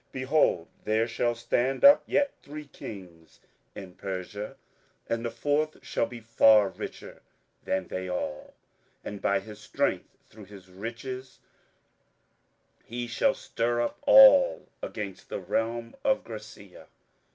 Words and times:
Behold, 0.11 0.67
there 0.83 1.07
shall 1.07 1.35
stand 1.35 1.85
up 1.85 2.01
yet 2.07 2.31
three 2.41 2.65
kings 2.65 3.39
in 3.75 3.93
Persia; 3.93 4.55
and 5.07 5.23
the 5.23 5.29
fourth 5.29 5.85
shall 5.85 6.07
be 6.07 6.19
far 6.19 6.69
richer 6.69 7.21
than 7.65 7.87
they 7.87 8.09
all: 8.09 8.55
and 9.03 9.21
by 9.21 9.39
his 9.39 9.59
strength 9.59 10.17
through 10.27 10.45
his 10.45 10.69
riches 10.71 11.37
he 12.83 13.05
shall 13.05 13.35
stir 13.35 13.79
up 13.79 13.99
all 14.07 14.67
against 14.81 15.29
the 15.29 15.39
realm 15.39 15.95
of 16.03 16.23
Grecia. 16.23 16.87